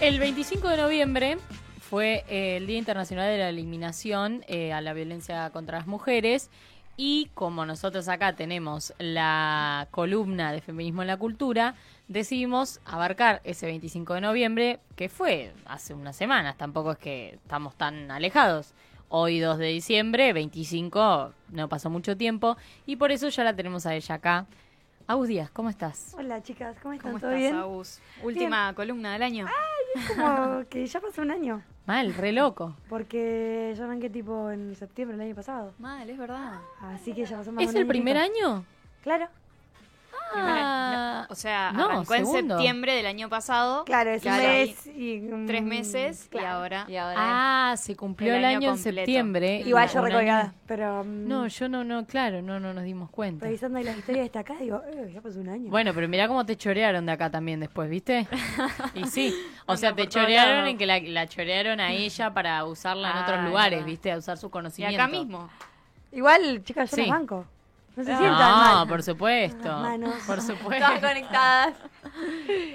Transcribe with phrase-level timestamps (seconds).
[0.00, 1.36] El 25 de noviembre
[1.78, 6.48] fue eh, el Día Internacional de la Eliminación eh, a la Violencia contra las Mujeres
[6.96, 11.74] y como nosotros acá tenemos la columna de Feminismo en la Cultura,
[12.08, 17.74] decidimos abarcar ese 25 de noviembre, que fue hace unas semanas, tampoco es que estamos
[17.76, 18.72] tan alejados.
[19.10, 23.84] Hoy 2 de diciembre, 25, no pasó mucho tiempo y por eso ya la tenemos
[23.84, 24.46] a ella acá.
[25.06, 26.14] Agus Díaz, ¿cómo estás?
[26.16, 27.10] Hola chicas, ¿cómo están?
[27.10, 27.56] ¿Cómo ¿Todo estás, bien?
[27.56, 28.00] Agus?
[28.22, 29.46] Última columna del año.
[29.94, 32.76] Es como que ya pasó un año, Mal, re loco.
[32.88, 35.72] porque yo arranqué tipo en septiembre del año pasado.
[35.78, 36.60] Mal, es verdad.
[36.80, 38.64] Así que ya pasó más de ¿Es un el primer año?
[39.02, 39.26] Claro,
[40.34, 42.54] Ah, O sea, no, arrancó en segundo.
[42.56, 43.84] septiembre del año pasado.
[43.84, 45.20] claro, es Claro, y mes y...
[45.46, 46.46] Tres meses claro.
[46.46, 46.84] y ahora.
[46.88, 47.16] Y ahora
[47.72, 49.60] Ah, se cumplió el, año año, en septiembre.
[49.66, 51.04] Igual yo recolgada, pero...
[51.04, 53.46] mm, No, yo no, no, claro, no, no nos dimos cuenta.
[53.46, 55.70] Revisando ahí las historias destacadas, digo, eh, ya pasó un año.
[55.70, 58.26] Bueno, pero mirá cómo te chorearon de acá también después, ¿viste?
[58.94, 59.34] Y sí,
[59.66, 63.22] o sea, te chorearon en que la, la chorearon a ella para usarla en Ah,
[63.22, 63.84] otros es lugares.
[63.84, 64.12] ¿viste?
[64.12, 65.00] A usar su Y conocimiento.
[65.02, 65.48] acá mismo.
[66.12, 67.02] Igual, chicas, yo Sí.
[67.02, 67.46] las banco.
[67.96, 68.88] No se sientan No, mal.
[68.88, 69.68] por supuesto.
[69.68, 70.14] Las manos.
[70.26, 70.86] Por supuesto.
[70.86, 71.74] Todas conectadas.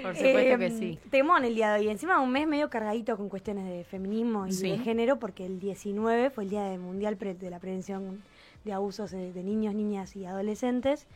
[0.02, 0.98] Por supuesto que Eh, sí.
[1.10, 1.88] Temón el día de hoy.
[1.88, 4.70] Encima un mes medio cargadito con cuestiones de feminismo y Sí.
[4.70, 8.22] de género, porque el 19 fue el Día de Mundial de la Prevención
[8.64, 11.06] de Abusos de, de Niños, Niñas y Adolescentes.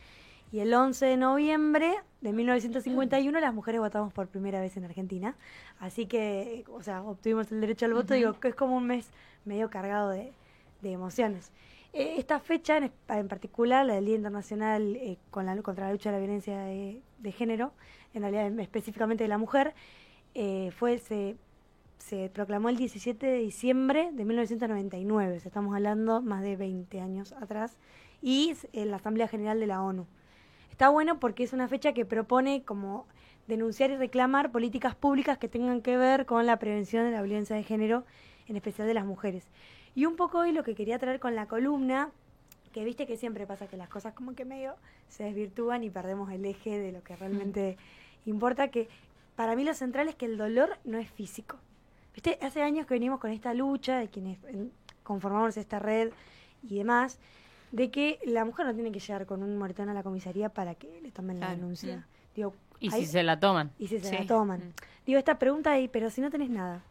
[0.51, 5.35] Y el 11 de noviembre de 1951 las mujeres votamos por primera vez en Argentina.
[5.79, 8.13] Así que, o sea, obtuvimos el derecho al voto.
[8.15, 9.07] Digo que es como un mes
[9.45, 10.33] medio cargado de,
[10.81, 11.51] de emociones.
[11.93, 15.91] Eh, esta fecha en, en particular, la del Día Internacional eh, con la, contra la
[15.91, 17.73] lucha de la violencia de, género,
[18.13, 19.73] en realidad específicamente de la mujer,
[20.33, 21.35] eh, fue se,
[21.97, 27.01] se proclamó el 17 de diciembre de 1999, o sea, estamos hablando más de 20
[27.01, 27.77] años atrás,
[28.21, 30.07] y en la Asamblea General de la ONU.
[30.69, 33.05] Está bueno porque es una fecha que propone como
[33.47, 37.55] denunciar y reclamar políticas públicas que tengan que ver con la prevención de la violencia
[37.55, 38.05] de género,
[38.47, 39.51] en especial de las mujeres.
[39.95, 42.09] Y un poco hoy lo que quería traer con la columna,
[42.73, 44.75] que viste que siempre pasa que las cosas como que medio
[45.09, 47.77] se desvirtúan y perdemos el eje de lo que realmente
[48.25, 48.87] importa, que
[49.35, 51.57] para mí lo central es que el dolor no es físico.
[52.13, 54.71] Viste, hace años que venimos con esta lucha de quienes en-
[55.03, 56.11] conformamos esta red
[56.63, 57.19] y demás,
[57.71, 60.75] de que la mujer no tiene que llegar con un moretón a la comisaría para
[60.75, 62.05] que le tomen la denuncia.
[62.35, 63.71] Digo, Y hay- si se la toman.
[63.79, 64.15] y si se Sí.
[64.17, 64.59] la toman.
[64.59, 64.73] Mm.
[65.05, 66.81] Digo, esta pregunta ahí, pero si no tenés nada.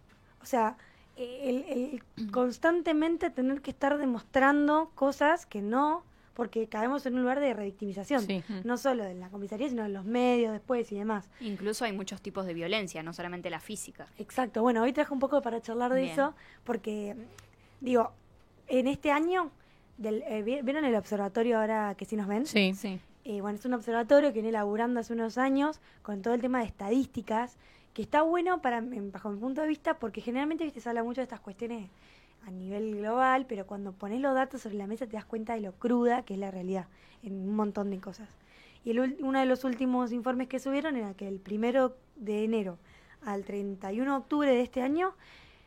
[0.42, 0.76] O sea,
[1.22, 6.02] el, el constantemente tener que estar demostrando cosas que no,
[6.34, 8.22] porque caemos en un lugar de revictimización.
[8.22, 8.42] Sí.
[8.64, 11.28] No solo en la comisaría, sino en los medios después y demás.
[11.40, 14.06] Incluso hay muchos tipos de violencia, no solamente la física.
[14.18, 14.62] Exacto.
[14.62, 16.12] Bueno, hoy traje un poco para charlar de Bien.
[16.12, 17.14] eso, porque,
[17.80, 18.12] digo,
[18.68, 19.50] en este año,
[19.98, 22.46] del, eh, ¿vi- ¿vieron el observatorio ahora que sí nos ven?
[22.46, 22.72] Sí.
[22.74, 22.98] Sí.
[23.24, 26.60] Eh, bueno, es un observatorio que viene laburando hace unos años con todo el tema
[26.60, 27.58] de estadísticas,
[27.94, 30.80] que está bueno para, bajo mi punto de vista, porque generalmente ¿viste?
[30.80, 31.90] se habla mucho de estas cuestiones
[32.46, 35.60] a nivel global, pero cuando pones los datos sobre la mesa te das cuenta de
[35.60, 36.86] lo cruda que es la realidad
[37.22, 38.28] en un montón de cosas.
[38.84, 42.78] Y el uno de los últimos informes que subieron era que el primero de enero
[43.22, 45.12] al 31 de octubre de este año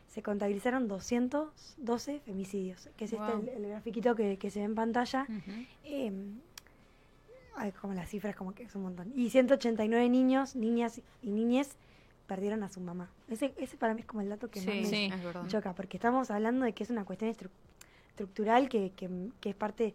[0.08, 4.74] se contabilizaron 212 femicidios, que es este el, el grafiquito que, que se ve en
[4.74, 5.26] pantalla.
[5.84, 6.12] Eh,
[7.56, 9.12] ay, como las cifras, como que es un montón.
[9.14, 11.76] Y 189 niños, niñas y niñes
[12.26, 13.10] perdieron a su mamá.
[13.28, 15.46] Ese, ese para mí es como el dato que más me sí, es verdad.
[15.48, 17.50] choca, porque estamos hablando de que es una cuestión estru-
[18.08, 19.08] estructural que, que,
[19.40, 19.94] que es parte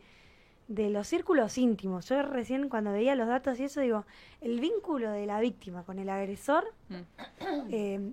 [0.68, 2.08] de los círculos íntimos.
[2.10, 4.06] Yo recién cuando veía los datos y eso digo,
[4.42, 7.68] el vínculo de la víctima con el agresor, Mm.
[7.72, 8.12] eh,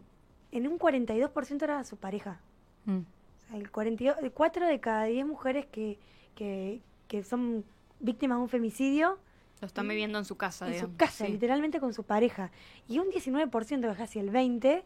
[0.53, 2.41] en un 42% era su pareja.
[2.87, 2.98] Mm.
[3.00, 5.98] O sea, el 42, el 4 de cada 10 mujeres que,
[6.34, 7.65] que, que son
[8.00, 9.19] víctimas de un femicidio
[9.61, 10.93] Lo están viviendo en su casa, en digamos.
[10.93, 11.33] su casa, Sí.
[11.33, 12.50] literalmente con su pareja.
[12.89, 14.83] Y un 19%, casi el 20%,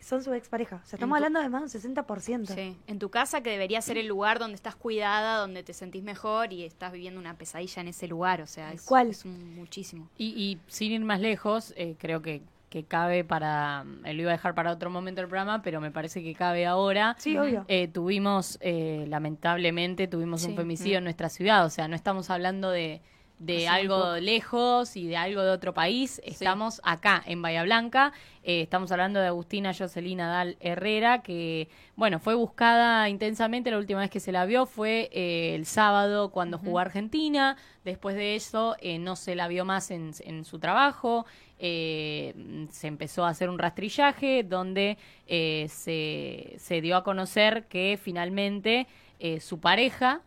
[0.00, 0.80] son su expareja.
[0.84, 2.52] O sea, estamos tu- hablando de más de un 60%.
[2.54, 6.02] Sí, en tu casa que debería ser el lugar donde estás cuidada, donde te sentís
[6.02, 9.10] mejor y estás viviendo una pesadilla en ese lugar, o sea, es, cual.
[9.10, 10.08] es un- muchísimo.
[10.18, 13.84] Y, y sin ir más lejos, eh, creo que, que cabe para.
[14.04, 16.66] eh, lo iba a dejar para otro momento el programa, pero me parece que cabe
[16.66, 17.14] ahora.
[17.20, 17.64] Sí, obvio.
[17.68, 21.64] Eh, tuvimos, eh, lamentablemente, tuvimos un femicidio en nuestra ciudad.
[21.64, 23.02] O sea, no estamos hablando de,
[23.42, 26.20] de Hace algo lejos y de algo de otro país.
[26.24, 28.12] Estamos acá, en Bahía Blanca.
[28.44, 33.70] Eh, estamos hablando de Agustina Jocelyn Dal Herrera, que, bueno, fue buscada intensamente.
[33.70, 37.56] La última vez que se la vio fue eh, el sábado cuando jugó Argentina.
[37.84, 41.26] Después de eso, eh, no se la vio más en, en su trabajo.
[41.64, 44.98] Eh, se empezó a hacer un rastrillaje donde
[45.28, 48.88] eh, se, se dio a conocer que finalmente
[49.20, 50.22] eh, su pareja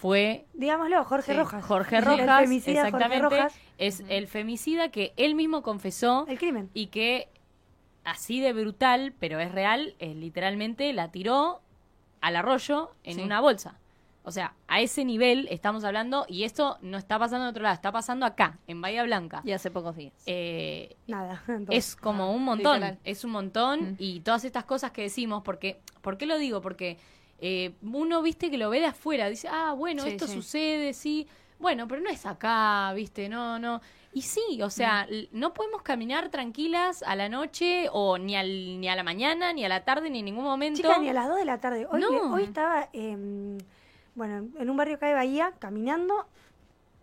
[0.00, 1.64] fue Digámoslo, Jorge Sí, Rojas.
[1.64, 6.70] Jorge El Rojas, Jorge exactamente, Rojas, es el femicida que él mismo confesó el crimen.
[6.74, 7.28] y que
[8.04, 11.60] así de brutal, pero es real, es literalmente la tiró
[12.20, 13.20] al arroyo en Sí.
[13.22, 13.78] una bolsa.
[14.24, 17.74] O sea, a ese nivel estamos hablando, y esto no está pasando en otro lado,
[17.74, 19.40] está pasando acá, en Bahía Blanca.
[19.42, 20.12] Y hace pocos días.
[20.26, 21.42] Eh, Nada.
[21.70, 22.98] es como un montón, literal.
[23.04, 23.96] es un montón Mm.
[23.98, 26.60] y todas estas cosas que decimos, porque, ¿por qué lo digo?
[26.60, 26.98] Porque
[27.38, 30.34] eh, uno, viste, que lo ve de afuera, dice, ah, bueno, Sí, esto sí.
[30.34, 31.26] sucede, sí,
[31.58, 33.80] bueno, pero no es acá, viste, no, no.
[34.12, 38.88] Y sí, o sea, no podemos caminar tranquilas a la noche o ni, al, ni
[38.88, 40.78] a la mañana, ni a la tarde, ni en ningún momento.
[40.80, 41.86] Chica, ni a las 2 de la tarde.
[41.90, 42.10] Hoy, No.
[42.10, 43.58] le- hoy estaba, em,
[44.14, 46.26] bueno, en un barrio acá de Bahía, caminando,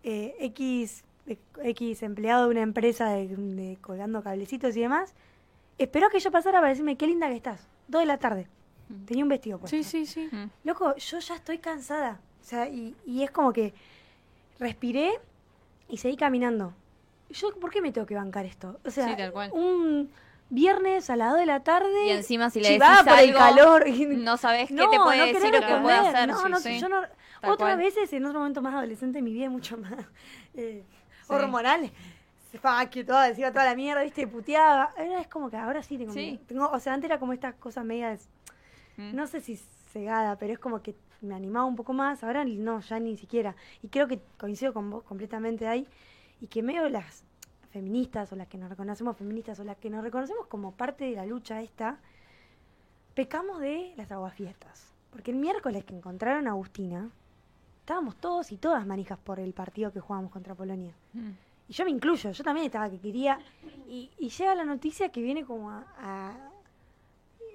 [0.04, 5.14] eh, X, eh, X empleado de una empresa de, de colgando cablecitos y demás,
[5.78, 7.68] esperó que yo pasara para decirme, qué linda que estás.
[7.88, 8.48] 2 de la tarde.
[9.06, 9.76] Tenía un vestido puesto.
[9.76, 10.30] Sí, sí, sí.
[10.32, 10.50] Mm.
[10.64, 12.20] Loco, yo ya estoy cansada.
[12.42, 13.74] O sea, y, y es como que
[14.60, 15.20] respiré
[15.90, 16.74] y seguí caminando.
[17.30, 18.80] Yo, ¿por qué me tengo que bancar esto?
[18.86, 19.52] O sea, Sí, tal cual.
[19.54, 20.12] un
[20.50, 22.06] viernes a las 2 de la tarde.
[22.08, 23.88] Y encima si le decís por el algo, calor.
[23.88, 26.30] y- No sabes qué no, te puede no decir o qué puede hacer.
[26.30, 26.80] No, sí, no, sí.
[26.80, 27.02] yo no.
[27.42, 27.78] Tal Otras cual.
[27.78, 29.94] veces, en otro momento más adolescente de mi vida, mucho más
[30.54, 30.84] eh,
[31.28, 31.34] Sí.
[31.34, 31.92] hormonal.
[32.62, 34.94] Fuck you, todo, decía toda la mierda, viste, puteaba.
[34.98, 36.40] Ahora es como que ahora sí tengo, Sí.
[36.48, 36.70] tengo.
[36.70, 38.30] O sea, antes era como estas cosas medias
[38.97, 39.15] Mm.
[39.15, 42.80] no sé si cegada, pero es como que me animaba un poco más, ahora no,
[42.81, 43.56] ya ni siquiera.
[43.81, 45.88] Y creo que coincido con vos completamente ahí,
[46.42, 47.24] y que medio las
[47.71, 51.15] feministas o las que nos reconocemos feministas o las que nos reconocemos como parte de
[51.15, 51.97] la lucha esta,
[53.13, 54.92] pecamos de las aguafiestas.
[55.12, 57.09] Porque el miércoles que encontraron a Agustina,
[57.80, 60.94] estábamos todos y todas manijas por el partido que jugábamos contra Polonia.
[61.13, 61.30] Mm.
[61.69, 63.39] Y yo me incluyo, yo también estaba que quería.
[63.88, 66.50] Y, y llega la noticia que viene como a, a-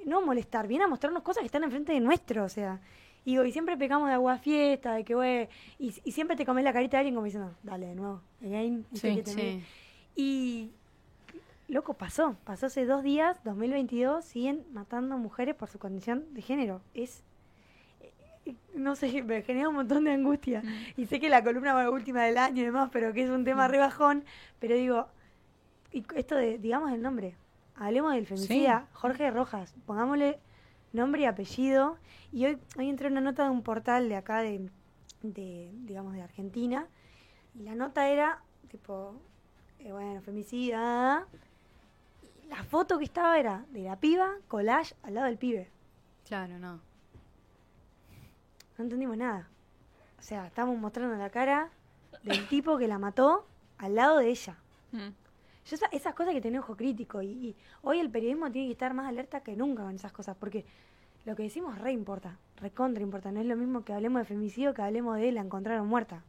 [0.06, 2.80] No molestar, viene a mostrarnos cosas que están enfrente de nuestro, o sea.
[3.24, 5.48] Y, siempre pecamos de agua fiesta, de que, güey.
[5.78, 8.86] Y, y siempre te comes la carita de alguien como diciendo, dale de nuevo, again.
[8.94, 9.62] Sí, Sí.
[10.16, 10.70] Y.
[11.68, 12.36] Loco, pasó.
[12.44, 16.80] Pasó hace dos días, 2022, siguen matando mujeres por su condición de género.
[16.94, 17.22] Es.
[18.00, 20.62] eh, No sé, me genera un montón de angustia.
[20.96, 23.30] Y sé que la columna fue la última del año y demás, pero que es
[23.30, 24.24] un tema re bajón.
[24.58, 25.06] Pero digo,
[25.92, 27.36] y esto de, digamos el nombre.
[27.80, 29.74] Hablemos del femicida, Jorge Rojas.
[29.86, 30.38] Pongámosle
[30.92, 31.96] nombre y apellido.
[32.30, 34.68] Y hoy, hoy entré en una nota de un portal de acá, de,
[35.22, 36.86] de digamos, de Argentina.
[37.54, 39.14] Y la nota era, tipo,
[39.78, 41.26] eh, bueno, femicida.
[42.44, 45.70] Y la foto que estaba era de la piba, collage, al lado del pibe.
[46.26, 46.82] Claro, no.
[48.76, 49.48] No entendimos nada.
[50.18, 51.70] O sea, estábamos mostrando la cara
[52.24, 53.46] del tipo que la mató
[53.78, 54.58] al lado de ella.
[54.92, 55.08] Mm.
[55.70, 58.72] Yo esa- esas cosas que tener ojo crítico y, y hoy el periodismo tiene que
[58.72, 60.64] estar más alerta que nunca con esas cosas porque
[61.24, 63.30] lo que decimos re importa, recontra importa.
[63.30, 66.24] No es lo mismo que hablemos de femicidio que hablemos de la encontraron muerta.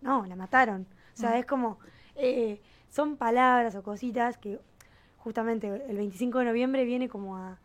[0.00, 0.86] No, la mataron.
[1.14, 1.78] O sea, es como,
[2.16, 4.58] eh, son palabras o cositas que
[5.18, 7.58] justamente el 25 de noviembre viene como a...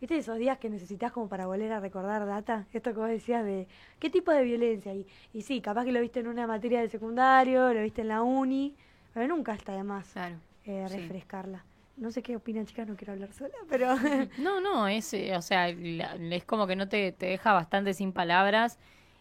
[0.00, 2.66] ¿Viste esos días que necesitas como para volver a recordar data?
[2.72, 3.66] Esto que vos decías de
[3.98, 4.92] qué tipo de violencia.
[4.94, 8.08] Y, y sí, capaz que lo viste en una materia de secundario, lo viste en
[8.08, 8.74] la uni,
[9.14, 10.36] pero nunca está de más Claro.
[10.66, 10.96] Eh, Sí.
[10.98, 11.64] refrescarla.
[11.96, 13.96] No sé qué opinan, chicas, no quiero hablar sola, pero
[14.36, 18.12] No, no, es, eh, o sea, es como que no te, te deja bastante sin
[18.12, 18.78] palabras.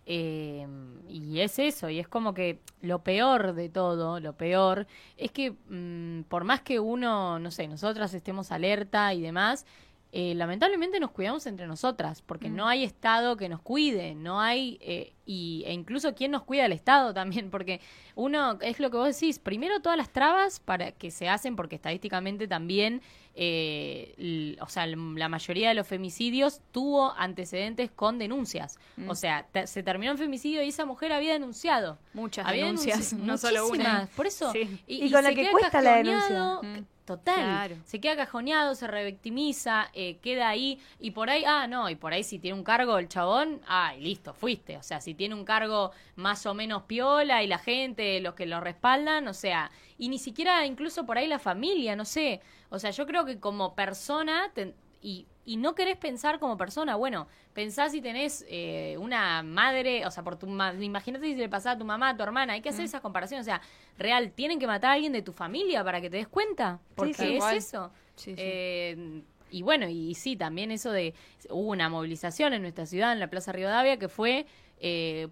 [0.07, 0.67] eh,
[1.09, 4.85] y es eso, y es como que lo peor de todo, lo peor,
[5.17, 9.65] es que mm, por más que uno, no sé, nosotras estemos alerta y demás,
[10.11, 14.77] eh, lamentablemente nos cuidamos entre nosotras, porque no hay Estado que nos cuide, no hay,
[14.81, 17.81] eh, y, e incluso quién nos cuida el Estado también, porque
[18.15, 21.75] uno, es lo que vos decís, primero todas las trabas para que se hacen, porque
[21.75, 23.01] estadísticamente también,
[23.33, 28.77] eh, l- o sea, la mayoría de los femicidios tuvo antecedentes con denuncias.
[28.97, 29.09] Mm.
[29.09, 31.97] O sea, te- se terminó en femicidio y esa mujer había denunciado.
[32.13, 34.07] Muchas Había denuncias, denunci- no solo una.
[34.15, 34.51] Por eso.
[34.51, 34.79] Sí.
[34.87, 36.21] Y con se que queda cuesta la denuncia.
[36.21, 36.85] cajoneado, Mm.
[37.05, 37.35] Total.
[37.35, 37.75] Claro.
[37.85, 40.79] Se queda cajoneado, se revictimiza, eh, queda ahí.
[40.99, 43.93] Y por ahí, ah, no, y por ahí si tiene un cargo el chabón, ah,
[43.95, 44.77] y listo, fuiste.
[44.77, 48.45] O sea, si tiene un cargo más o menos piola y la gente, los que
[48.45, 52.41] lo respaldan, o sea, y ni siquiera incluso por ahí la familia, no sé.
[52.69, 56.95] O sea, yo creo que como persona, te- y, y no querés pensar como persona,
[56.95, 61.47] bueno, pensás si tenés eh, una madre, o sea, por tu ma- imagínate si le
[61.47, 63.61] pasaba a tu mamá, a tu hermana, hay que hacer esas comparaciones, o sea,
[63.99, 67.13] real, tienen que matar a alguien de tu familia para que te des cuenta, porque
[67.13, 67.23] sí.
[67.23, 67.57] es Igual.
[67.57, 67.91] eso.
[68.15, 68.33] Sí.
[68.37, 71.13] Eh, y bueno, y, sí, también eso de,
[71.49, 74.47] hubo una movilización en nuestra ciudad, en la Plaza Rivadavia, que fue
[74.79, 75.27] eh,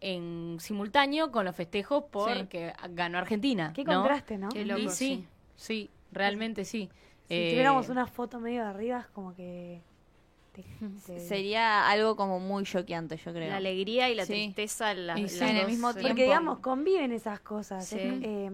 [0.00, 3.72] en simultáneo con los festejos porque ganó Argentina.
[3.74, 4.00] qué ¿no?
[4.00, 4.48] contraste, ¿no?
[4.48, 5.26] Qué Y loco, sí, sí.
[5.56, 6.88] sí, realmente sí.
[7.28, 9.80] Si Eh, tuviéramos una foto medio de arriba, es como que...
[10.54, 10.64] te-
[11.06, 13.50] te- Sería algo como muy choqueante, yo creo.
[13.50, 14.32] La alegría y la Sí.
[14.32, 16.08] tristeza la, Y las sí, en el mismo eh, tiempo.
[16.08, 17.92] Porque, digamos, conviven esas cosas.
[17.92, 18.50] Eh,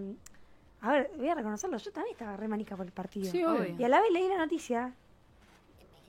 [0.81, 3.31] a ver, voy a reconocerlo, yo también estaba re manica por el partido.
[3.31, 3.75] Sí, obvio.
[3.79, 4.93] Y a la vez leí la noticia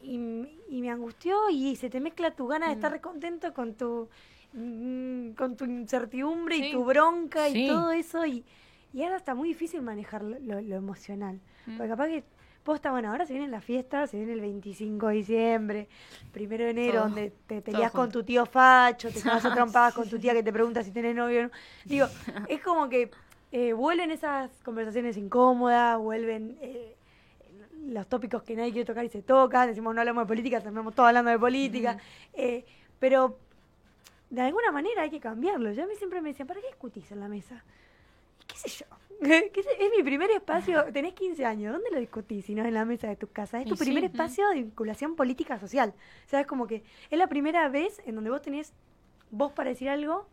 [0.03, 4.09] y, me angustió y se te mezcla tu gana de estar re contento con tu
[4.53, 7.65] mm, con tu incertidumbre y tu bronca Sí.
[7.65, 8.45] y todo eso y,
[8.93, 11.41] y ahora está muy difícil manejar lo, lo- lo emocional.
[11.77, 12.25] Porque capaz que
[12.65, 15.89] posta, bueno, ahora se vienen las fiestas, se viene el 25 de diciembre,
[16.33, 20.09] primero de enero, Todo- donde te peleas con tu tío Facho, te a trompadas con
[20.09, 21.51] tu tía que te pregunta si tienes novio o no.
[21.85, 22.07] Digo,
[22.49, 23.11] es como que
[23.53, 26.95] eh, vuelven esas conversaciones incómodas, vuelven eh,
[27.87, 30.95] los tópicos que nadie quiere tocar y se tocan, decimos no hablamos de política, terminamos
[30.95, 31.99] todos hablando de política,
[32.33, 32.65] eh,
[32.99, 33.39] pero
[34.31, 35.73] de alguna manera hay que cambiarlo.
[35.73, 37.65] Yo a mí siempre me decían, ¿para qué discutís en la mesa?
[38.47, 38.87] ¿Qué sé yo?
[39.21, 39.71] ¿Qué sé?
[39.81, 42.85] Es mi primer espacio, tenés 15 años, ¿dónde lo discutís si no es en la
[42.85, 43.61] mesa de tu casa?
[43.61, 45.95] Es Y tu sí, primer espacio de vinculación política social.
[46.27, 48.73] O sea, es como que es la primera vez en donde vos tenés
[49.31, 50.27] voz para decir algo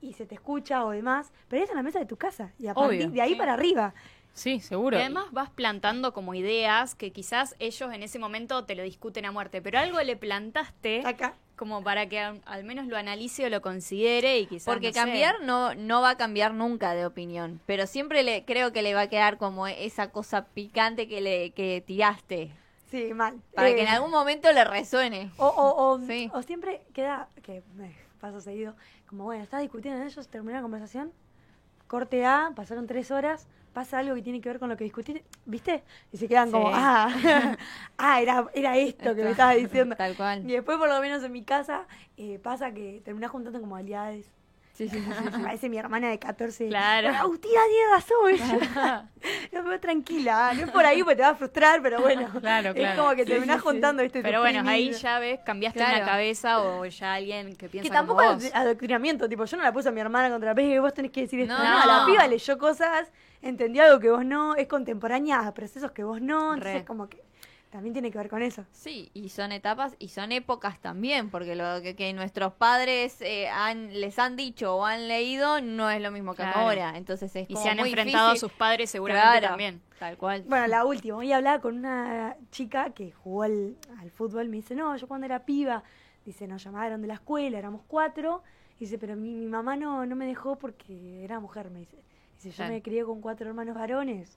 [0.00, 2.66] y se te escucha o demás, pero es en la mesa de tu casa y
[2.66, 3.36] a Obvio, de ahí sí.
[3.36, 3.94] para arriba.
[4.34, 4.96] Sí, seguro.
[4.96, 9.24] Y además vas plantando como ideas que quizás ellos en ese momento te lo discuten
[9.26, 11.34] a muerte, pero algo le plantaste Acá.
[11.54, 14.92] como para que al, al menos lo analice o lo considere y quizás Porque no
[14.94, 14.98] sé.
[15.00, 18.94] cambiar no, no va a cambiar nunca de opinión, pero siempre le creo que le
[18.94, 22.52] va a quedar como esa cosa picante que le que tiraste,
[22.90, 23.40] Sí, mal.
[23.54, 25.30] para Eh, que en algún momento le resuene.
[25.38, 26.30] O, o, o, Sí.
[26.32, 28.74] o siempre queda, que me pasa seguido,
[29.08, 31.12] como bueno, estás discutiendo en ellos, terminó la conversación,
[31.86, 35.24] corte A, pasaron tres horas, pasa algo que tiene que ver con lo que discutiste,
[35.46, 35.82] ¿viste?
[36.12, 36.74] Y se quedan como, Sí.
[36.76, 37.56] ah,
[37.98, 39.96] ah, era, era esto que me estabas diciendo.
[39.96, 40.48] Tal cual.
[40.48, 41.86] Y después, por lo menos en mi casa,
[42.16, 44.24] eh, pasa que terminás juntando como aliadas.
[44.74, 45.42] Sí, sí, sí, sí.
[45.42, 46.66] Parece mi hermana de 14.
[46.68, 47.08] Claro.
[47.08, 48.30] "Bueno, Agustina tiene razón.
[48.64, 49.10] ella".
[49.52, 52.26] no, pero tranquila, no es por ahí porque te va a frustrar, pero bueno.
[52.40, 53.02] Claro, Es claro.
[53.02, 53.68] como que terminás sí, sí.
[53.68, 54.22] juntando, ¿viste?
[54.22, 55.96] Pero bueno, ahí ya ves, cambiaste Claro.
[55.98, 58.52] una cabeza o ya alguien que piensa Que tampoco como es vos.
[58.54, 61.20] adoctrinamiento, tipo, yo no la puse a mi hermana contra la pez, vos tenés que
[61.20, 61.52] decir esto.
[61.52, 62.06] No, No, la no.
[62.06, 66.54] piba leyó cosas, entendió algo que vos no, es contemporánea a procesos que vos no,
[66.54, 66.84] entonces Re.
[66.84, 67.22] como que
[67.70, 68.66] también tiene que ver con eso.
[68.70, 73.48] Sí, y son etapas y son épocas también, porque lo que, que nuestros padres eh,
[73.48, 76.60] han, les han dicho o han leído no es lo mismo que Claro.
[76.60, 76.96] ahora.
[76.96, 79.80] Entonces es Y como se han muy enfrentado a sus padres seguramente Claro, también.
[79.98, 80.44] Tal cual.
[80.46, 84.74] Bueno, la última, hoy hablaba con una chica que jugó al, al fútbol, me dice,
[84.74, 85.82] no, yo cuando era piba,
[86.26, 88.42] dice, nos llamaron de la escuela, éramos cuatro,
[88.78, 91.96] dice, pero mi, mi mamá no, no me dejó porque era mujer, me dice.
[92.42, 92.72] Dice, yo Claro.
[92.74, 94.36] me crié con cuatro hermanos varones.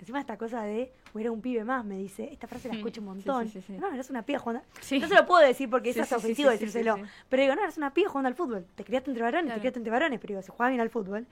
[0.00, 2.76] Encima esta cosa de, o era un pibe más, me dice, esta frase la Mm,
[2.78, 3.46] escucho un montón.
[3.48, 3.78] sí, sí, sí.
[3.78, 4.62] No, eres una piba jugando.
[5.00, 6.96] No se lo puedo decir porque es ofensivo decírselo.
[7.28, 8.64] Pero digo, no, eres una piba jugando al fútbol.
[8.76, 9.56] Te criaste entre varones, Claro.
[9.56, 11.26] te criaste entre varones, pero digo, se juega bien al fútbol.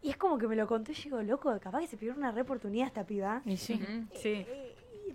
[0.00, 2.30] Y es como que me lo contó y digo, loco, capaz que se pidió una
[2.30, 3.42] re oportunidad esta piba.
[3.44, 3.80] Y sí.
[4.14, 4.46] Sí.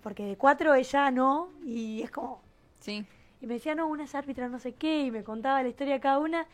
[0.03, 2.41] Porque de cuatro ella no, y es como.
[2.81, 3.05] Sí.
[3.41, 5.93] Y me decía, no, una es árbitra, no sé qué, y me contaba la historia
[5.93, 6.45] de cada una,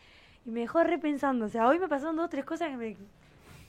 [0.44, 1.46] y me dejó repensando.
[1.46, 2.96] O sea, hoy me pasaron dos o tres cosas que me,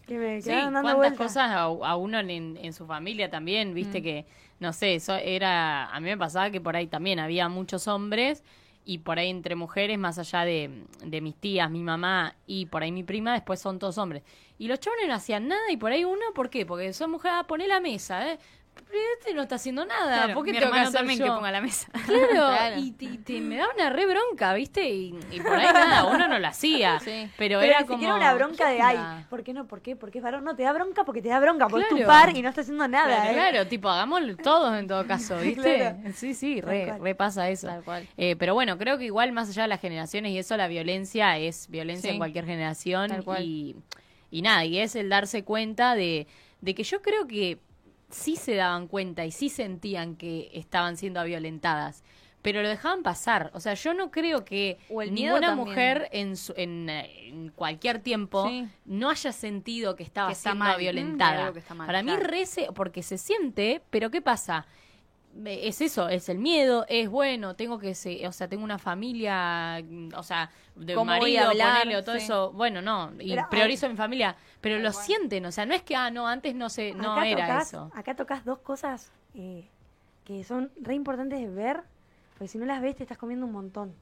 [0.07, 3.73] que me Sí, quedaron dando cuántas cosas a, a uno en, en su familia también,
[3.73, 4.25] viste que,
[4.59, 8.43] no sé, eso era, a mí me pasaba que por ahí también había muchos hombres
[8.85, 12.83] y por ahí entre mujeres, más allá de, de mis tías, mi mamá y por
[12.83, 14.23] ahí mi prima, después son todos hombres.
[14.57, 16.65] Y los chavales no hacían nada y por ahí uno, ¿por qué?
[16.65, 18.39] Porque son mujeres, ah, poné la mesa, ¿eh?
[18.85, 21.19] Pero este no está haciendo nada, Claro, ¿por qué mi tengo que hermano hacer también
[21.19, 21.25] yo?
[21.25, 21.87] que ponga la mesa.
[22.05, 22.75] Claro, Claro.
[22.79, 24.89] Y, te- y te- me da una re bronca, ¿viste?
[24.89, 26.99] Y, y por ahí nada, uno no lo hacía.
[26.99, 27.29] Sí.
[27.37, 27.97] Pero, Pero era ni como.
[27.99, 29.25] siquiera una bronca ¿qué de, ay?
[29.29, 29.65] ¿por qué no?
[29.67, 29.95] ¿Por qué?
[29.95, 30.43] ¿Por qué es varón?
[30.43, 32.11] No, te da bronca porque te da bronca, porque es tu Claro.
[32.11, 33.07] par y no está haciendo nada.
[33.07, 33.33] Claro, ¿eh?
[33.33, 35.75] claro, tipo, hagámoslo todos en todo caso, ¿viste?
[35.77, 35.97] Claro.
[36.15, 37.67] Sí, sí, re, pasa eso.
[37.67, 38.07] Tal cual.
[38.17, 41.37] Eh, pero bueno, creo que igual más allá de las generaciones y eso, la violencia
[41.37, 42.13] es violencia Sí.
[42.13, 43.09] en cualquier generación.
[43.09, 43.43] Tal cual.
[43.43, 43.75] Y,
[44.29, 46.27] y nada, y es el darse cuenta de,
[46.61, 47.59] de que yo creo que
[48.09, 52.03] sí se daban cuenta y sí sentían que estaban siendo violentadas.
[52.43, 53.49] Pero lo dejaban pasar.
[53.55, 54.77] O sea, yo no creo que
[55.11, 58.65] ninguna mujer en, su- en, en cualquier tiempo Sí.
[58.85, 60.63] no haya sentido que estaba Que siendo.
[60.63, 61.41] Mm, violentada.
[61.41, 62.23] algo que está mal, Para mí claro.
[62.27, 64.65] rece, porque se siente, pero ¿qué pasa?
[65.45, 68.79] Eh, Es eso, es el miedo, es bueno, tengo que, se, o sea, tengo una
[68.79, 69.83] familia,
[70.15, 71.81] o sea, de ¿Cómo voy marido, a hablar?
[71.83, 72.23] ponele, o todo Sí.
[72.23, 75.73] eso, bueno, no, y Pero, priorizo a mi familia, pero lo sienten, o sea, no
[75.73, 77.91] es que, ah, no, antes no se, no acá era tocas, eso.
[77.93, 79.67] Acá tocas dos cosas eh,
[80.25, 81.83] que son re importantes de ver,
[82.33, 83.93] porque si no las ves te estás comiendo un montón.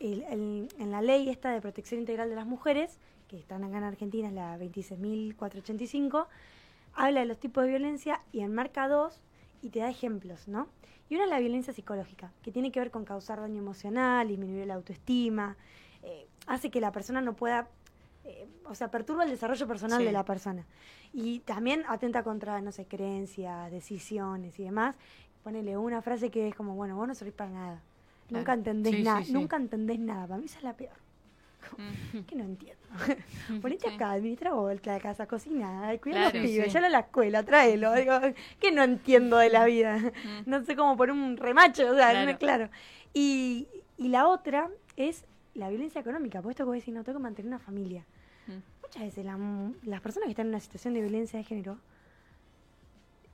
[0.00, 3.78] El- el- en la ley esta de protección integral de las mujeres, que están acá
[3.78, 6.26] en Argentina, es la 26.485,
[6.94, 9.20] habla de los tipos de violencia y enmarca dos
[9.62, 10.68] y te da ejemplos, ¿no?
[11.08, 14.66] Y una es la violencia psicológica, que tiene que ver con causar daño emocional, disminuir
[14.66, 15.56] la autoestima,
[16.02, 17.68] eh, hace que la persona no pueda,
[18.24, 20.04] eh, o sea, perturba el desarrollo personal Sí.
[20.04, 20.64] de la persona.
[21.12, 24.96] Y también atenta contra, no sé, creencias, decisiones y demás.
[25.44, 27.82] Ponele una frase que es como, bueno, vos no servís para nada.
[28.30, 29.32] Nunca entendés Sí, nada, sí.
[29.32, 30.26] nunca entendés nada.
[30.26, 30.94] Para mí esa es la peor.
[32.26, 32.82] Que no entiendo.
[33.60, 36.70] Ponete acá, administra vos la casa, cocina, cuida a Claro, los pibes, sí.
[36.70, 37.92] llévalo a la escuela, tráelo.
[37.94, 38.12] Digo,
[38.60, 39.98] que no entiendo de la vida.
[40.46, 42.32] No sé cómo poner un remacho, o sea, Claro.
[42.32, 42.68] no- claro.
[43.14, 43.66] Y,
[43.96, 47.48] y la otra es la violencia económica, puesto que vos decís, no, tengo que mantener
[47.48, 48.04] una familia.
[48.82, 49.38] Muchas veces la
[49.84, 51.78] las personas que están en una situación de violencia de género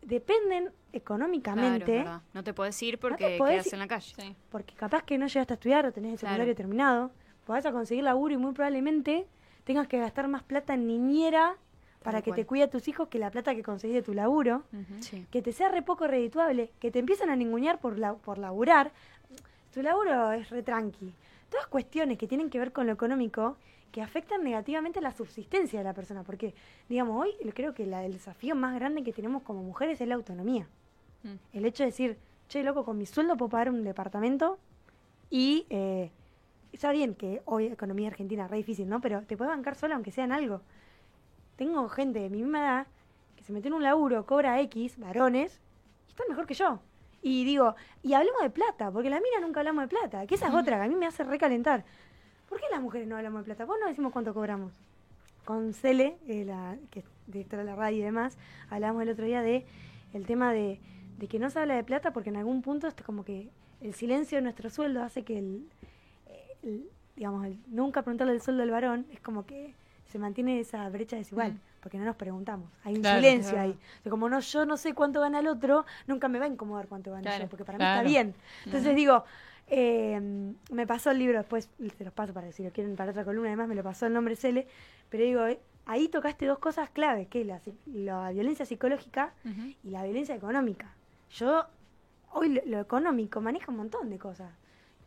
[0.03, 4.15] dependen económicamente no te puedes ir porque podés quedas ir- en la calle.
[4.17, 4.37] Sí.
[4.51, 6.35] porque capaz que no llegaste a estudiar o tenés el Claro.
[6.35, 7.11] secundario terminado,
[7.49, 9.27] podés a conseguir laburo y muy probablemente
[9.65, 11.57] tengas que gastar más plata en niñera
[12.03, 12.37] para que cual.
[12.37, 14.63] te cuide a tus hijos que la plata que conseguís de tu laburo,
[15.01, 15.27] Sí.
[15.31, 18.93] que te sea re poco redituable, que te empiezan a ningunear por, la, por laburar.
[19.73, 21.13] Tu laburo es re tranqui.
[21.51, 23.57] Todas cuestiones que tienen que ver con lo económico
[23.93, 26.55] que afectan negativamente la subsistencia de la persona, porque,
[26.91, 30.15] digamos, hoy creo que la, el desafío más grande que tenemos como mujeres es la
[30.17, 30.69] autonomía.
[31.23, 31.57] Mm.
[31.57, 32.19] El hecho de decir,
[32.51, 34.59] che, loco, con mi sueldo puedo pagar un departamento
[35.31, 36.11] y eh,
[36.73, 39.01] está bien que hoy economía argentina es re difícil, ¿no?
[39.01, 40.61] Pero te puedes bancar sola aunque sea en algo.
[41.57, 42.87] Tengo gente de mi misma edad
[43.37, 45.61] que se metió en un laburo, cobra X, varones,
[46.07, 46.81] y están mejor que yo.
[47.23, 50.49] Y digo, y hablemos de plata, porque la mina nunca hablamos de plata, que esa
[50.49, 51.85] es otra que a mí me hace recalentar.
[52.49, 53.65] ¿Por qué las mujeres no hablamos de plata?
[53.65, 54.73] Vos no decimos cuánto cobramos.
[55.45, 58.39] Con Cele, eh, la, que es directora de la radio y demás,
[58.71, 59.67] hablamos el otro día de
[60.15, 60.81] el tema de,
[61.19, 63.95] de que no se habla de plata porque en algún punto es como que el
[63.95, 65.69] silencio de nuestro sueldo hace que el, el-
[67.17, 69.75] digamos, el nunca preguntarle el sueldo del varón es como que
[70.07, 71.59] se mantiene esa brecha desigual, Mm.
[71.83, 72.71] porque no nos preguntamos.
[72.85, 73.69] Hay un Claro, silencio claro.
[73.69, 73.79] ahí.
[74.01, 76.49] O sea, como no, yo no sé cuánto gana el otro, nunca me va a
[76.49, 78.35] incomodar cuánto gana Claro, yo, porque para mí está bien.
[78.65, 79.25] Entonces digo,
[79.67, 83.25] eh, me pasó el libro, después se los paso para si lo quieren para otra
[83.25, 84.67] columna, además me lo pasó el nombre Cele,
[85.11, 89.35] pero digo, eh, ahí tocaste dos cosas claves, que es la, la violencia psicológica
[89.85, 90.95] y la violencia económica.
[91.33, 91.67] Yo,
[92.33, 94.51] hoy lo, lo económico maneja un montón de cosas.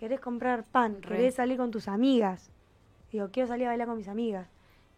[0.01, 1.15] Querés comprar pan, Re.
[1.15, 2.49] querés salir con tus amigas.
[3.11, 4.47] Digo, quiero salir a bailar con mis amigas.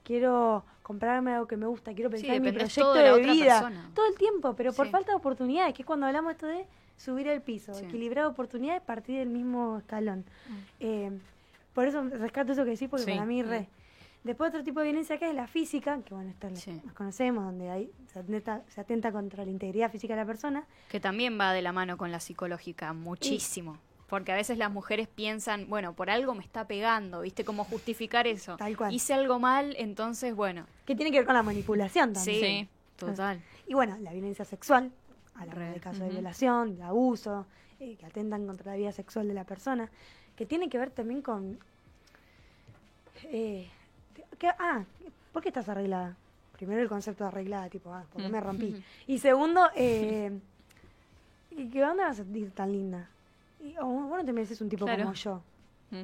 [0.01, 3.59] Quiero comprarme algo que me gusta, quiero pensar en mi proyecto de vida.
[3.59, 3.91] persona.
[3.93, 4.91] Todo el tiempo, pero por Sí.
[4.93, 7.83] falta de oportunidades, que es cuando hablamos esto de subir el piso, Sí.
[7.83, 10.19] equilibrar oportunidades, partir del mismo escalón.
[10.47, 10.53] Mm.
[10.79, 11.11] Eh,
[11.73, 13.67] por eso rescato eso que decís, porque para mí re.
[14.23, 16.81] Después otro tipo de violencia que es la física, que bueno, esta Sí.
[16.95, 20.63] conocemos, donde hay, se, atenta, se atenta contra la integridad física de la persona.
[20.87, 23.79] Que también va de la mano con la psicológica, muchísimo.
[24.13, 27.43] Porque a veces las mujeres piensan, bueno, por algo me está pegando, ¿viste?
[27.43, 28.57] Cómo justificar eso.
[28.57, 28.93] Tal cual.
[28.93, 30.67] Hice algo mal, entonces, bueno.
[30.85, 32.67] Que tiene que ver con la manipulación también.
[32.67, 33.41] Sí, total.
[33.65, 34.91] Y bueno, la violencia sexual,
[35.33, 35.71] hablamos Re.
[35.71, 36.13] de casos de Ujú.
[36.13, 37.47] violación, de abuso,
[37.79, 39.89] eh, que atentan contra la vida sexual de la persona,
[40.35, 41.57] que tiene que ver también con...
[43.23, 43.67] eh,
[44.37, 44.83] que- ah,
[45.31, 46.15] ¿por qué estás arreglada?
[46.55, 48.75] Primero el concepto de arreglada, tipo, ah, ¿por qué me rompí?
[49.07, 50.39] Y segundo, eh,
[51.49, 53.09] ¿y ¿qué dónde vas a ir tan linda?
[53.63, 55.03] Y, oh, vos no te mereces un tipo Claro.
[55.03, 55.41] como yo.
[55.91, 56.03] Mm.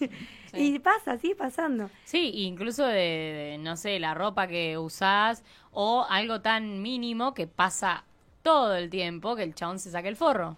[0.54, 1.90] Y pasa, sigue pasando.
[2.04, 7.46] Sí, incluso de, de, no sé, la ropa que usás o algo tan mínimo que
[7.46, 8.04] pasa
[8.42, 10.56] todo el tiempo que el chabón se saque el forro.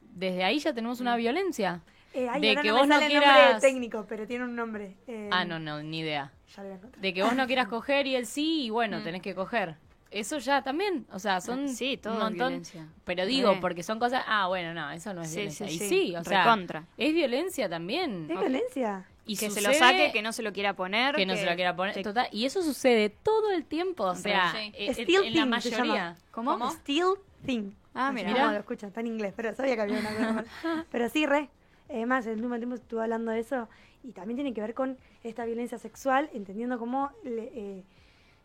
[0.00, 1.82] Desde ahí ya tenemos una violencia.
[2.14, 4.56] Eh, ay, De ahora que no vos no el nombre quieras- técnico, pero tiene un
[4.56, 4.96] nombre.
[5.06, 6.32] eh, Ah, no, no, ni idea.
[6.56, 7.02] Ya lo voy a encontrar.
[7.02, 9.76] De que vos no quieras coger y él sí, y bueno, tenés que coger.
[10.10, 12.48] Eso ya también, o sea, son Sí, todo un es montón.
[12.48, 12.86] violencia.
[13.04, 14.22] Pero digo, porque son cosas.
[14.26, 15.68] Ah, bueno, no, eso no es Sí, violencia.
[15.68, 16.56] sí, y sí, sí, o sea,
[16.96, 18.28] es violencia también.
[18.30, 19.04] ¿Es violencia?
[19.28, 21.16] Y que se lo saque, que no se lo quiera poner.
[21.16, 21.94] que no se lo quiera poner.
[21.94, 24.72] te- Total, y eso sucede todo el tiempo, o sea, Sí.
[24.76, 26.16] en, Steel en la mayoría.
[26.30, 26.52] ¿Cómo?
[26.52, 26.70] ¿Cómo?
[26.70, 27.14] Steel
[27.44, 27.72] Thing.
[27.92, 28.32] Ah, mira.
[28.32, 30.44] como lo escuchan, está en inglés, pero sabía que había una cosa.
[30.92, 31.48] Pero sí, re.
[31.88, 33.68] Además, en el último tiempo estuve hablando de eso
[34.04, 37.84] y también tiene que ver con esta violencia sexual, entendiendo cómo le- eh,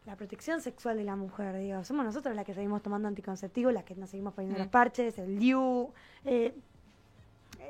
[0.06, 3.84] la protección sexual de la mujer, digo, somos nosotros las que seguimos tomando anticonceptivos, las
[3.84, 4.62] que nos seguimos poniendo Mm.
[4.64, 5.92] los parches, el DIU,
[6.26, 6.54] eh,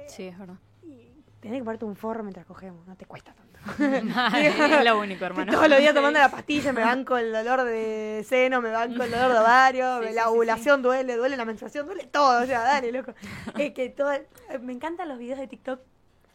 [0.08, 0.56] Sí, es verdad.
[0.84, 3.60] y tenés que ponerte un forro mientras cogemos, no te cuesta tanto.
[4.38, 5.52] es lo único, hermano.
[5.52, 9.12] Todos los días tomando la pastilla, me banco el dolor de seno, me banco el
[9.12, 13.14] dolor de ovario, la ovulación duele, duele la menstruación, duele todo, o sea, dale, loco.
[13.58, 14.12] Es que todo,
[14.62, 15.80] me encantan los videos de TikTok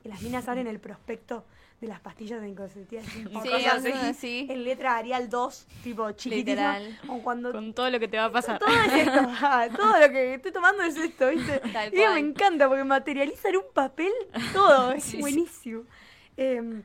[0.02, 1.44] que las minas abren el prospecto
[1.80, 4.46] de las pastillas de anticonceptivas o Sí, cosas así, así, sí.
[4.50, 7.00] en letra Arial 2, tipo chiquitísima, Literal.
[7.08, 8.58] o cuando Con todo lo que te va a pasar.
[8.58, 11.58] todo es esto, ah, todo lo que estoy tomando es esto, ¿viste?
[11.72, 12.14] Tal Y cual.
[12.14, 14.12] me encanta porque materializa en un papel
[14.52, 15.20] todo, es Sí, sí.
[15.20, 15.82] buenísimo.
[16.38, 16.82] Eh,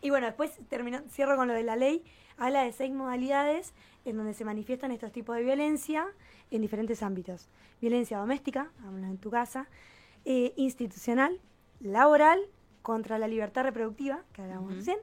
[0.00, 2.02] y bueno, después termino, cierro con lo de la ley.
[2.36, 3.72] Habla de seis modalidades
[4.04, 6.04] en donde se manifiestan estos tipos de violencia
[6.50, 7.48] en diferentes ámbitos.
[7.80, 9.68] Violencia doméstica, en tu casa,
[10.24, 11.40] eh, institucional,
[11.80, 12.40] laboral,
[12.82, 14.98] contra la libertad reproductiva, que hablamos recién,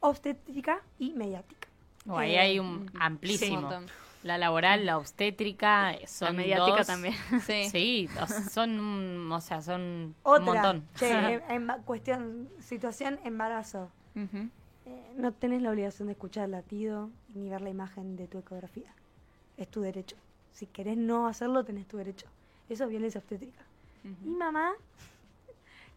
[0.00, 1.68] obstétrica y mediática.
[2.08, 3.56] O ahí Eh, hay un amplísimo.
[3.58, 3.86] un montón.
[4.22, 7.14] la laboral, la obstétrica, son La mediática dos- también.
[7.72, 8.08] Sí.
[8.50, 10.84] Son, un- o sea, son Otra, un montón.
[10.98, 11.08] che,
[11.38, 11.42] Sí.
[11.54, 13.88] em- cuestión, situación embarazo.
[14.16, 18.92] Eh, no tenés la obligación de escuchar latido ni ver la imagen de tu ecografía.
[19.56, 20.16] Es tu derecho.
[20.52, 22.26] Si querés no hacerlo, tenés tu derecho.
[22.68, 23.62] Eso es violencia obstétrica.
[24.24, 24.72] Mi mamá,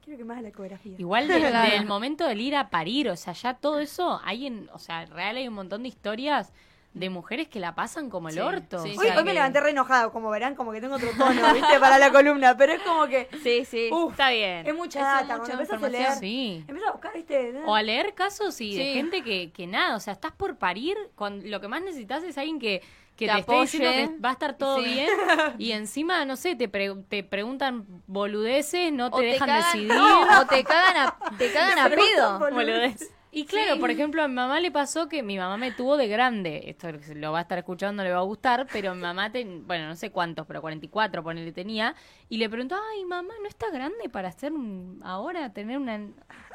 [0.03, 0.95] quiero que me haga la ecografía.
[0.97, 1.39] Igual de-
[1.79, 5.05] del momento del ir a parir, o sea, ya todo eso, hay en, o sea,
[5.05, 6.51] real hay un montón de historias
[6.91, 8.81] de mujeres que la pasan como el Sí, orto.
[8.81, 11.79] sí, Hoy, me levanté re enojado, como verán, como que tengo otro tono, ¿viste?
[11.79, 13.89] Para la columna, pero es como que Sí, sí.
[13.91, 14.65] Uf, Está bien.
[14.65, 15.38] es mucha data.
[15.38, 16.63] mucha empiezas a leer, Sí.
[16.67, 17.62] empiezas a buscar, ¿viste?
[17.65, 20.97] O a leer casos y de gente que, que nada, o sea, estás por parir,
[21.13, 22.81] cuando lo que más necesitas es alguien que,
[23.19, 24.08] que Te te, esté diciendo apoye.
[24.15, 24.84] que va a estar todo Sí.
[24.86, 25.10] bien
[25.60, 29.63] y encima, no sé, te, pre- te preguntan boludeces, no te, O te dejan cagan,
[29.73, 29.93] decidir.
[29.93, 32.39] no, o te cagan a, te cagan a pedo.
[32.39, 33.12] Boludez.
[33.31, 33.79] Y claro, Sí.
[33.79, 36.63] por ejemplo, a mi mamá le pasó que mi mamá me tuvo de grande.
[36.65, 39.87] Esto lo va a estar escuchando, le va a gustar, pero mi mamá, ten- bueno,
[39.87, 41.93] no sé cuántos, pero 44 ponele tenía.
[42.27, 45.99] Y le preguntó, ay, mamá, ¿no está grande para hacer un, ahora, tener una...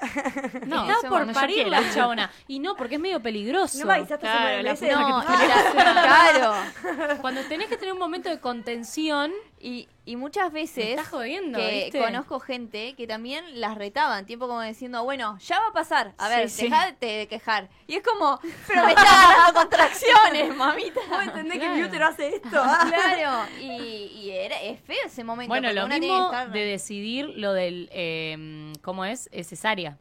[0.66, 2.30] No, estaba por parir la chabona.
[2.48, 3.78] Y no, porque es medio peligroso.
[3.78, 7.18] No me avisaste hace Claro, la No, la- claro.
[7.20, 9.30] Cuando tenés que tener un momento de contención,
[9.66, 11.98] Y, y muchas veces estás jodiendo, que ¿viste?
[11.98, 16.29] conozco gente que también las retaban, tipo como diciendo, bueno, ya va a pasar, a
[16.29, 16.62] ver, Sí, sí.
[16.64, 17.70] dejate de quejar.
[17.87, 21.00] Y es como, pero me está contracciones, mamita.
[21.09, 22.48] ¿Vos entendés que mi útero hace esto?
[22.62, 22.87] ah?
[23.16, 23.66] Claro, y,
[24.14, 25.48] y era, es feo ese momento.
[25.48, 29.31] Bueno, lo mismo estar- de decidir lo del, eh, ¿cómo es?
[29.33, 29.96] Es cesárea.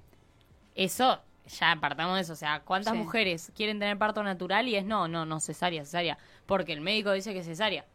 [0.75, 1.21] Eso,
[1.59, 2.33] ya apartamos de eso.
[2.33, 2.99] O sea, ¿cuántas Sí.
[2.99, 6.17] mujeres quieren tener parto natural y es no, no, no, cesárea, cesárea?
[6.45, 7.85] Porque el médico dice que es cesárea.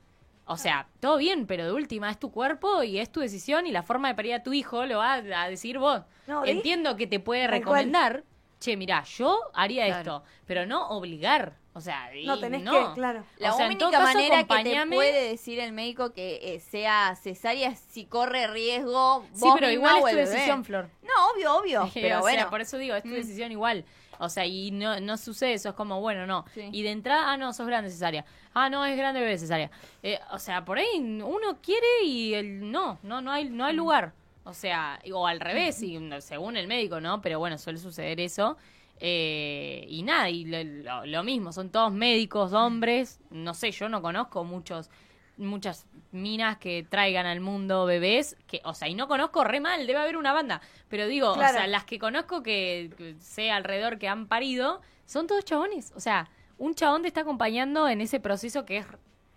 [0.49, 3.71] O sea, todo bien, pero de última es tu cuerpo y es tu decisión y
[3.71, 6.03] la forma de parir a tu hijo lo vas a decir vos.
[6.27, 8.25] No, Entiendo que te puede recomendar,
[8.59, 9.99] che, mira, yo haría Claro.
[10.01, 11.57] esto, pero no obligar.
[11.75, 12.73] O sea, No, tenés no.
[12.73, 13.25] que, claro.
[13.37, 17.15] La O sea, única caso, manera que te puede decir el médico que eh, sea
[17.15, 19.25] cesárea es si corre riesgo.
[19.33, 20.89] Sí, vos pero misma igual es tu decisión, Flor.
[21.03, 21.83] No, obvio, obvio.
[21.85, 22.51] o Pero sea, bueno.
[22.51, 23.13] por eso digo, es tu Mm.
[23.15, 23.85] decisión igual.
[24.19, 26.45] O sea, y no, no sucede eso, es como, bueno, no.
[26.55, 26.69] Sí.
[26.73, 28.25] Y de entrada, ah, no, sos grande cesárea.
[28.55, 29.71] Ah, no, es grande bebé cesárea.
[30.03, 33.75] Eh, o sea, por ahí uno quiere y el no, no, no hay, no hay
[33.75, 34.13] lugar.
[34.45, 37.21] O sea, o al revés, y, no, según el médico, ¿no?
[37.21, 38.57] Pero bueno, suele suceder eso.
[39.01, 43.21] Eh, y nada, y lo, lo- lo mismo, son todos médicos, hombres.
[43.31, 44.91] No sé, yo no conozco muchos
[45.37, 49.87] muchas minas que traigan al mundo bebés, que, o sea, y no conozco re mal,
[49.87, 51.51] debe haber una banda, pero digo, Claro.
[51.57, 55.93] o sea, las que conozco que, que sé alrededor que han parido, son todos chabones,
[55.97, 58.87] o sea, un chabón te está acompañando en ese proceso que es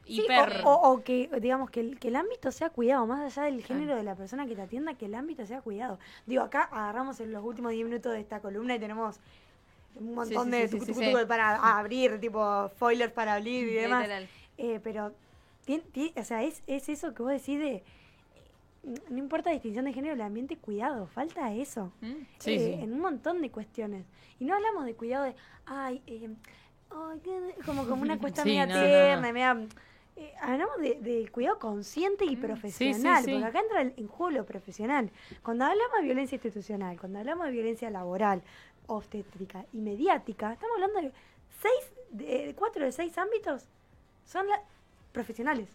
[0.06, 0.62] Sí, hiper...
[0.66, 3.64] o, o- o que, digamos, que el, que el ámbito sea cuidado, más allá del
[3.64, 6.00] género de la persona que te atienda, que el ámbito sea cuidado.
[6.26, 9.20] Digo, acá agarramos en los últimos 10 minutos de esta columna y tenemos
[9.96, 13.74] un montón sí, de sí, tucu, tucu, tucu para abrir, tipo spoilers para abrir y
[13.74, 14.10] demás.
[14.58, 15.14] Eh, pero,
[15.66, 15.84] tien-
[16.20, 17.84] o sea, es, es eso que vos decís de,
[19.10, 21.92] no importa distinción de género, el ambiente cuidado, falta eso.
[22.02, 22.12] Mm.
[22.40, 22.84] Sí, eh, sí.
[22.84, 24.06] En un montón de cuestiones.
[24.40, 26.30] Y no hablamos de cuidado de, ay, eh,
[27.66, 29.34] como, como una cuestión Sí, media no, tierna, no.
[29.34, 29.68] media...
[30.16, 34.32] eh, hablamos de, de cuidado consciente y sí, profesional, porque acá entra el- en juego
[34.32, 35.10] lo profesional.
[35.44, 38.42] Cuando hablamos de violencia institucional, cuando hablamos de violencia laboral,
[38.88, 41.12] obstétrica y mediática, estamos hablando de
[41.62, 43.66] seis, de, cuatro de seis ámbitos
[44.26, 44.62] son la-
[45.12, 45.68] profesionales.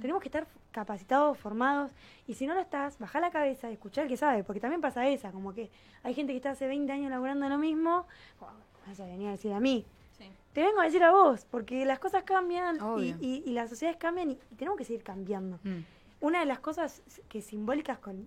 [0.00, 1.92] Tenemos que estar capacitados, formados,
[2.26, 4.80] y si no lo estás, baja la cabeza y escuchar el que sabe, porque también
[4.80, 5.70] pasa esa, como que
[6.02, 8.04] hay gente que está hace 20 años laburando lo mismo,
[8.40, 8.50] como,
[8.84, 9.84] me vas a decir a mí,
[10.18, 10.24] Sí.
[10.52, 13.96] te vengo a decir a vos, porque las cosas cambian y, y- y las sociedades
[13.98, 15.60] cambian y, y tenemos que seguir cambiando.
[15.62, 15.80] Mm.
[16.22, 18.26] Una de las cosas que simbólicas con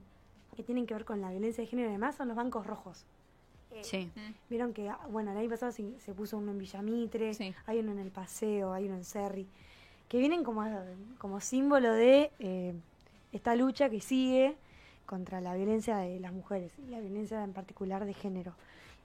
[0.56, 3.06] que tienen que ver con la violencia de género y demás son los bancos rojos.
[3.72, 4.10] Eh, Sí.
[4.50, 7.54] Vieron que, ah, bueno, el año pasado se, se puso uno en Villamitre, Sí.
[7.68, 9.48] hay uno en El Paseo, hay uno en Serri,
[10.08, 10.64] que vienen como,
[11.18, 12.74] como símbolo de eh,
[13.32, 14.56] esta lucha que sigue
[15.06, 18.54] contra la violencia de las mujeres y la violencia en particular de género.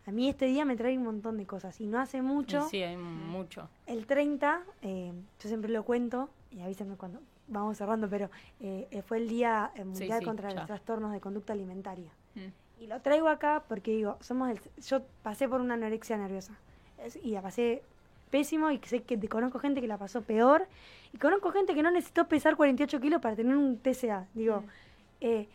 [0.07, 2.83] A mí este día me trae un montón de cosas y no hace mucho, sí,
[2.83, 3.69] hay mucho.
[3.87, 8.29] el 30, eh, yo siempre lo cuento y avísenme cuando vamos cerrando, pero
[8.61, 10.57] eh, fue el Día eh, Mundial sí, contra ya.
[10.57, 12.11] los Trastornos de Conducta Alimentaria.
[12.35, 12.83] Mm.
[12.83, 16.55] Y lo traigo acá porque digo, somos el, yo pasé por una anorexia nerviosa
[17.23, 17.83] y la pasé
[18.33, 20.67] pésimo y sé que conozco gente que la pasó peor
[21.13, 24.27] y conozco gente que no necesitó pesar 48 kilos para tener un TCA.
[24.35, 24.65] Digo,
[25.21, 25.47] eh,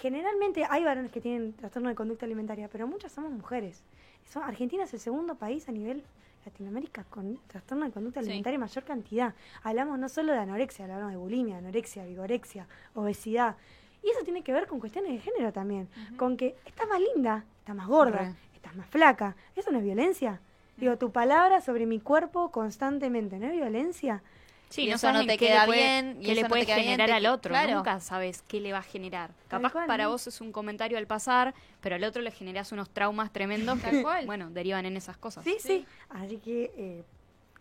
[0.00, 3.82] generalmente hay varones que tienen trastorno de conducta alimentaria, pero muchas somos mujeres.
[4.24, 6.02] Son- Argentina es el segundo país a nivel
[6.44, 8.26] Latinoamérica con trastorno de conducta Sí.
[8.28, 9.34] alimentaria en mayor cantidad.
[9.62, 13.56] Hablamos no solo de anorexia, hablamos de bulimia, anorexia, vigorexia, obesidad.
[14.02, 15.88] Y eso tiene que ver con cuestiones de género también.
[16.18, 19.36] Con que estás más linda, estás más gorda, estás más flaca.
[19.56, 20.40] ¿Eso no es violencia?
[20.76, 24.22] Digo, tu palabra sobre mi cuerpo constantemente, ¿no es violencia?
[24.70, 26.76] Sí, y no eso sabes no te queda bien, y qué le puede te queda
[26.76, 27.50] bien, generar te al otro.
[27.50, 27.76] claro.
[27.76, 29.30] Nunca sabes qué le va a generar.
[29.46, 30.10] Capaz cual, para ¿no?
[30.10, 33.90] vos es un comentario al pasar, pero al otro le generas unos traumas tremendos que,
[33.90, 34.26] Tal cual.
[34.26, 35.44] bueno, derivan en esas cosas.
[35.44, 35.86] Sí, sí.
[36.08, 37.04] Así que eh,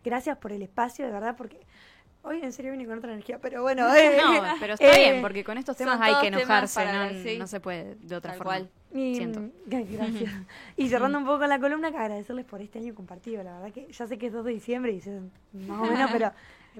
[0.03, 1.59] gracias por el espacio, de verdad, porque
[2.23, 3.93] hoy en serio vine con otra energía, pero bueno.
[3.95, 7.37] eh, No, pero está eh, bien, porque con estos temas hay que enojarse, no, sí.
[7.37, 8.51] no se puede de otra Tal forma.
[8.53, 8.69] cual.
[8.93, 9.39] Y, Siento.
[9.41, 10.31] mm, Gracias.
[10.77, 13.43] Y cerrando un poco con la columna, que agradecerles por este año compartido.
[13.43, 15.19] La verdad que ya sé que es 2 de diciembre y sé
[15.53, 16.31] más o menos, pero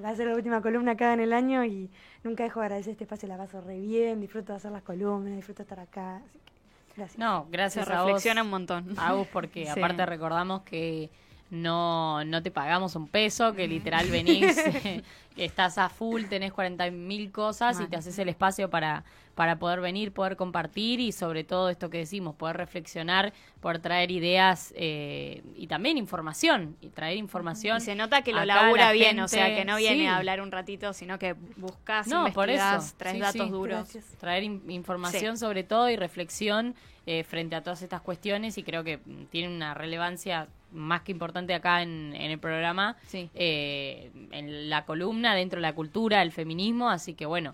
[0.04, 1.90] va a ser la última columna acá en el año y
[2.24, 3.28] nunca dejo de agradecer este espacio.
[3.28, 6.18] La paso re bien, disfruto de hacer las columnas, disfruto de estar acá.
[6.18, 6.52] Así que
[6.98, 7.18] gracias.
[7.20, 8.06] No, Se gracias a vos.
[8.06, 8.96] reflexiona un montón.
[8.98, 9.80] Agus, porque Sí.
[9.80, 11.10] aparte recordamos que
[11.54, 15.04] no, no te pagamos un peso, que literal venís, eh,
[15.38, 19.04] estás a full, tenés 40 mil cosas y te haces el espacio para,
[19.36, 24.10] para poder venir, poder compartir y sobre todo esto que decimos, poder reflexionar, poder traer
[24.10, 27.78] ideas eh, y también información, y traer información.
[27.78, 30.06] Y se nota que lo labura la bien, o sea, que no viene sí.
[30.08, 32.64] a hablar un ratito, sino que buscas, No, por eso.
[32.98, 33.50] traes Sí, datos sí.
[33.52, 33.80] duros.
[33.94, 34.06] Gracias.
[34.20, 36.74] traer in- información sobre todo y reflexión
[37.06, 41.12] eh, frente a todas estas cuestiones y creo que mm, tiene una relevancia más que
[41.12, 43.30] importante acá en, en el programa, Sí.
[43.36, 47.54] eh, en la columna, dentro de la cultura, el feminismo, así que bueno,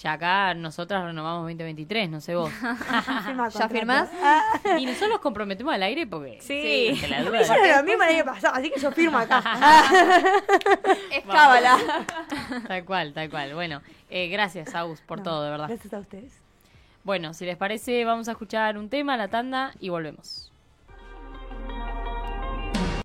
[0.00, 2.50] ya acá nosotras renovamos 2023, no sé vos.
[3.58, 4.10] ¿Ya firmás?
[4.78, 6.38] Y nosotros nos comprometemos al aire porque...
[6.40, 6.90] Sí.
[6.94, 7.40] ante la duda.
[7.42, 9.40] Eso era lo mismo el año pasado, así que yo firmo acá.
[11.12, 11.78] Es cábala.
[12.66, 13.54] Tal cual, tal cual.
[13.54, 15.68] Bueno, eh, gracias, Agus, por No, todo, de verdad.
[15.68, 16.40] Gracias a ustedes.
[17.04, 20.50] Bueno, si les parece, vamos a escuchar un tema, la tanda, y volvemos.